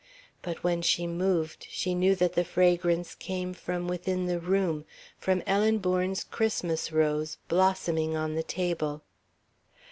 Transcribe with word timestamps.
But 0.41 0.63
when 0.63 0.81
she 0.81 1.05
moved, 1.05 1.67
she 1.69 1.93
knew 1.93 2.15
that 2.15 2.33
the 2.33 2.43
fragrance 2.43 3.13
came 3.13 3.53
from 3.53 3.87
within 3.87 4.25
the 4.25 4.39
room, 4.39 4.83
from 5.19 5.43
Ellen 5.45 5.77
Bourne's 5.77 6.23
Christmas 6.23 6.91
rose, 6.91 7.37
blossoming 7.47 8.17
on 8.17 8.33
the 8.33 8.41
table.... 8.41 9.03